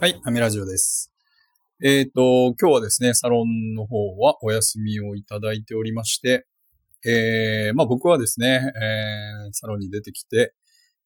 [0.00, 1.12] はい、アミラジオです。
[1.84, 6.46] えっ、と、今日はですね、サロンの方はお休みをいただいておりまして、
[7.04, 10.54] えー、まあ僕はですね、えー、サロンに出てきて、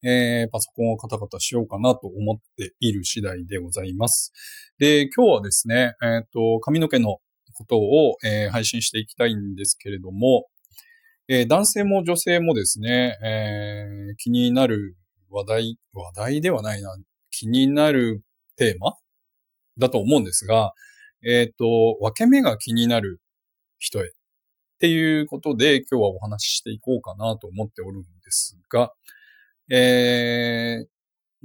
[0.04, 4.32] えー、パソコンをカタカタしようかなと思っている次第でございます。
[4.78, 7.18] で、今日はですね、えっ、と、髪の毛の
[7.54, 10.46] ことを、えー配信していきたいんですけれども、
[11.26, 14.96] えー男性も女性もですね、えー気になる
[15.30, 16.96] 話題、話題ではないな、
[17.32, 18.22] 気になる
[18.56, 18.94] テーマ？
[19.78, 20.72] だと思うんですが、
[21.26, 23.20] えっ、と、分け目が気になる
[23.78, 24.08] 人へ。
[24.08, 24.10] っ
[24.78, 28.92] ていうことで今日はお話ししていこうかなと思っておるんですが、
[29.70, 30.86] えー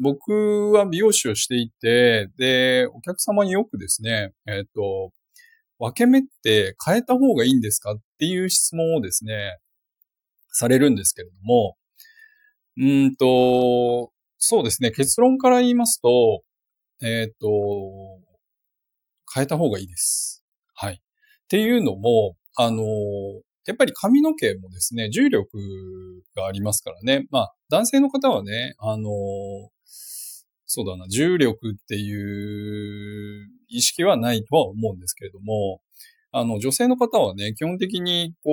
[0.02, 5.12] 僕は美容師をしていて、で、お客様によくですね、えっ、と、
[5.78, 9.58] 分け目って変えた方がいいんですかっていう質問をですね、
[10.54, 11.76] されるんですけれども、
[12.78, 16.44] うんと、そうですね、結論から言いますと、
[17.02, 17.48] えっ、と、
[19.34, 20.44] 変えた方がいいです。
[20.74, 20.96] はい。
[20.96, 20.98] っ
[21.48, 22.84] ていうのも、あの、
[23.66, 25.48] やっぱり髪の毛もですね、重力
[26.36, 27.28] がありますからね。
[27.30, 29.10] まあ、男性の方はね、あの、
[30.66, 35.82] そうだな、重力っていう意識はないとは思うんですけれども、
[36.32, 38.52] あの、女性の方はね、基本的に、こ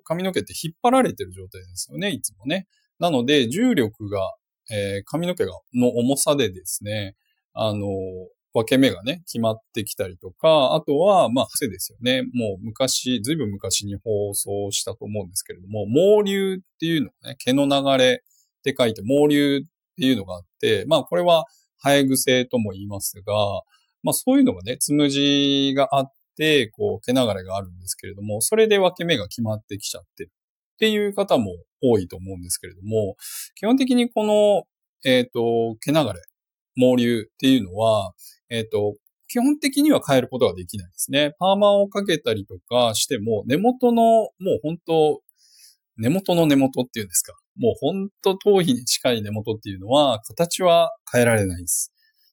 [0.00, 2.66] う、髪の毛って引っ張られてる状態ですよね、いつもね。
[2.98, 4.20] なので、重力が、
[4.70, 7.16] えー髪の毛が、の重さでですね、
[7.52, 7.86] あの、
[8.52, 12.22] 分け目がね、決まってきたりとか、あとは、まあ、癖ですよね。
[12.34, 19.60] もう昔、ずいぶん昔に放送したと思うんですけれども、毛流っていうのね、毛の流れって書いて毛流っ
[19.96, 21.44] ていうのがあって、まあ、これは
[21.82, 23.34] 生え癖とも言いますが、
[24.02, 33.16] まあ、そういうのがね、つむじがあって、こう、毛流れがあるんですけれども、それで分け目が決まってきちゃってるっていう方も多いと思うんですけれども、
[33.54, 34.64] 基本的にこの、
[35.04, 36.12] えっ、と、毛流れ、
[36.76, 38.12] 毛流っていうのは、
[38.48, 38.96] えっ、と、
[39.28, 41.34] 基本的には変えることができないですね。
[41.38, 45.20] パーマをかけたりとかしても、根元の、もう本当
[45.96, 47.34] 根元の根元っていうんですか。
[47.56, 51.92] もう本当頭皮に近い根元っていうのは、形は変えられないです。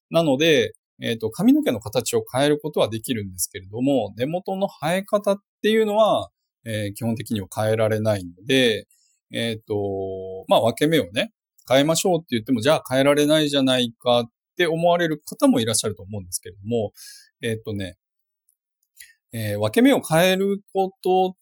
[0.10, 6.30] なので、えっ、と、髪の毛の形を変えることはできるんですけれども、根元の生え方っていうのは、
[6.66, 8.88] えー基本的には変えられないので、
[9.32, 11.32] えっ、と、まあ、分け目をね、
[11.68, 14.24] 変えましょうって言っても、じゃあ変えられないじゃないかっ
[14.58, 16.92] て思われる方もいらっしゃると思うんですけれども、
[17.42, 17.98] えっ、とね、
[19.34, 21.36] えー分け目を変えることっ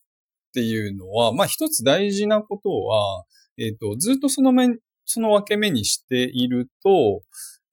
[0.53, 3.25] ていうのは、まあ一つ大事なことは、
[3.57, 7.21] えっ、と、ずっとその面、その分け目にしていると、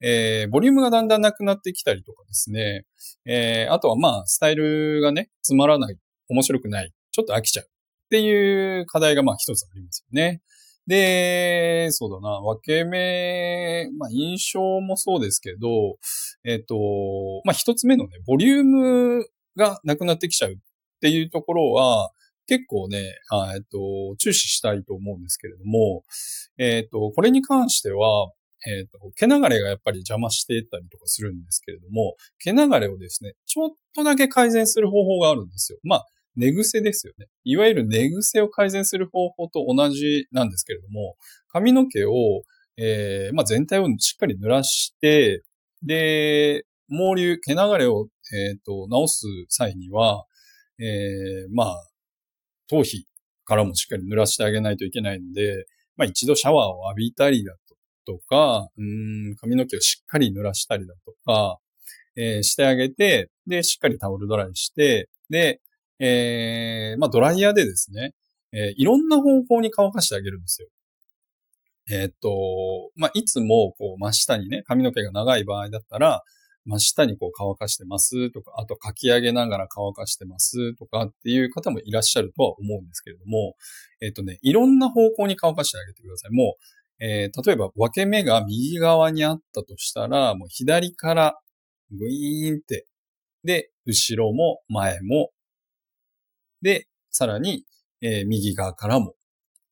[0.01, 2.85] えーボリュームがだんだんなくなってきたりとかですね、
[3.25, 5.97] えーあとはまあ、スタイルがね、つまらない、
[6.29, 7.69] 面白くない、ちょっと飽きちゃうっ
[8.11, 10.43] ていう課題がまあ一つありますよね。
[10.93, 15.97] で、そうだな、分け目、まあ印象もそうですけど、
[16.45, 16.75] えっ、と、
[17.47, 19.27] まあ一つ目のね、ボリューム
[19.57, 20.57] がなくなってきちゃうっ
[21.01, 22.11] ていうところは、
[22.47, 23.15] 結構ね、
[23.55, 26.05] えっ、と、注視したいと思うんですけれども、
[26.59, 28.31] えっ、と、これに関しては、
[28.67, 35.79] えっ、と、毛流れがやっぱり邪魔していったりとかするんですけれども、毛流れをですね、ちょっとだけ改善する方法があるんですよ。
[35.85, 36.07] まあ、
[36.37, 37.27] 寝癖ですよね。
[37.45, 41.17] いわゆる寝癖を改善する方法と同じなんですけれども、
[41.49, 42.43] 髪の毛を、
[42.77, 45.43] えーまあ、全体をしっかり濡らして、
[45.83, 50.25] で、毛流、毛流れを、えっ、と、直す際には、
[50.79, 51.89] えーまあ、
[52.69, 53.07] 頭皮
[53.45, 55.67] からもしっかり濡らしてあげないといけないので、
[55.97, 57.55] まあ、一度シャワーを浴びたりだ
[58.07, 61.59] とか、うん、髪の毛をしっかり濡らしたりだとか、
[62.17, 65.61] えーしてあげて、で、しっかりタオルドライして、で、
[66.05, 68.15] えーまあ、ドライヤーでですね、
[68.53, 70.69] えーいろんな方向に乾かしてあげるんですよ。
[71.91, 76.23] えっと、まあ、いつも、こう、真下にね、髪の毛が長い場合だったら、
[76.65, 83.57] 真下にこう乾かしてますとか、あとかき上げながら乾かしてますとかっていう方もいらっしゃるとは思うんですけれども、
[84.01, 86.31] えっとね、いろんな方向に乾かしてあげてください。
[86.33, 86.57] も
[87.01, 91.37] う、えー例えば分け目が右側にあったとしたら、もう左から
[91.91, 92.87] グイーンって、
[93.43, 95.31] で、後ろも前も、
[96.63, 97.65] で、さらに、
[98.01, 99.15] えー右側からも、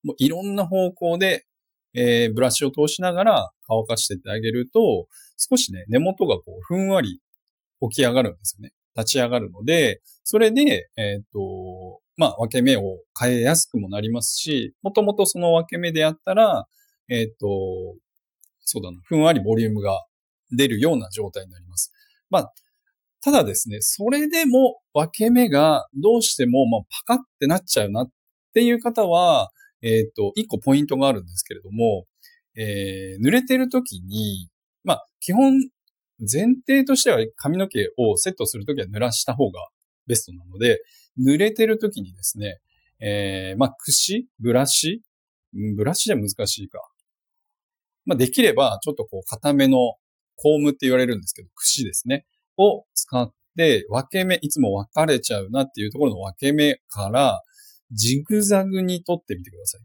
[0.02, 1.46] もういろんな方向で、
[1.94, 5.06] えーブラシを通しながら乾かしてってあげると、
[5.37, 7.20] 少しね、根元がこう、ふんわり
[7.81, 8.72] 起き上がるんですよね。
[8.96, 16.66] 立ち上がるので、それで、えっ、と、まあ、分け目を変えやすくもなりますし、もともとその分け目であったら、
[17.08, 17.46] えっ、と、
[18.60, 20.04] そうだな、ふんわりボリュームが
[20.50, 21.92] 出るような状態になります。
[22.28, 22.52] まあ、
[23.22, 28.11] ただですね、それでも分け目がどうしても、まあ、パカってなっちゃうなっ
[28.55, 29.50] ていう方は、
[29.82, 32.06] えっ、と、一個ポイントがあるんですけれども、
[32.56, 34.49] えー濡れてる時に、
[34.84, 35.61] まあ、基本、
[36.20, 39.69] 前提としては髪の毛をセットするときは濡らした方が
[40.06, 40.82] ベストなので、
[41.19, 42.58] 濡れてるときにですね、
[43.00, 45.02] えー、まあ、櫛ブラシ
[45.52, 46.78] ブラシじゃ難しいか。
[48.05, 49.94] まあ、できれば、ちょっとこう、固めの
[50.37, 52.26] コームって言われるんですけど、櫛ですね。
[52.61, 57.43] を使って、分け目、いつも分かれちゃうなっていうところの分け目から、
[57.93, 59.81] ジグザグに取ってみてください。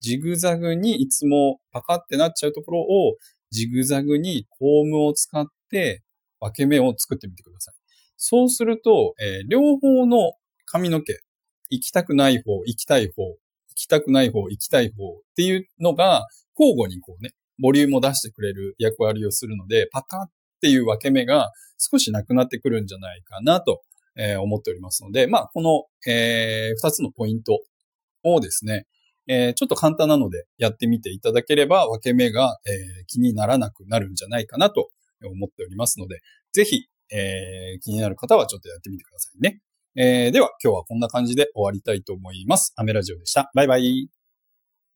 [0.00, 3.16] ジグザグにいつもパカってなっちゃうところを、
[3.50, 6.02] ジグザグにコームを使って
[6.40, 7.74] 分け目を作ってみてください。
[8.16, 10.32] そうすると、えー、両方の
[10.64, 11.18] 髪の毛、
[11.70, 13.38] 行きたくない方、行きたい方、行
[13.74, 16.26] きたくない方、行きたい方っていうのが、
[16.58, 23.82] 交互にこうね、ボリュームを出してくれる役割をするので、パカっていう分け目が少しなくなってくるんじゃないかなと、
[24.18, 27.60] え、思っておりますので、まあ、この、えー、二つのポイント
[28.24, 28.86] をですね、
[29.28, 34.88] えー、ちょっと簡単なのでやってみていただければ分け目が、えー、気にならなくなるんじゃないかなと
[35.24, 36.20] 思っておりますので、
[36.52, 39.60] ぜひ、えー、気になる方はちょっとやってみてくださいね。
[39.98, 42.72] えー、では今日はこんな感じで終わりたいと思います。
[42.76, 43.50] アメラジオでした。
[43.54, 44.15] バイバイ。